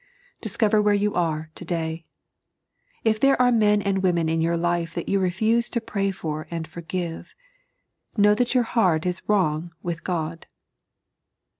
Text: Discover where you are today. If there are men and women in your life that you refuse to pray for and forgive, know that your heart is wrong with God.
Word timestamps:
Discover 0.41 0.81
where 0.81 0.95
you 0.95 1.13
are 1.13 1.51
today. 1.53 2.05
If 3.03 3.19
there 3.19 3.39
are 3.39 3.51
men 3.51 3.83
and 3.83 4.01
women 4.01 4.29
in 4.29 4.41
your 4.41 4.57
life 4.57 4.95
that 4.95 5.07
you 5.07 5.19
refuse 5.19 5.69
to 5.69 5.79
pray 5.79 6.09
for 6.09 6.47
and 6.49 6.67
forgive, 6.67 7.35
know 8.17 8.33
that 8.33 8.55
your 8.55 8.63
heart 8.63 9.05
is 9.05 9.21
wrong 9.29 9.75
with 9.83 10.03
God. 10.03 10.47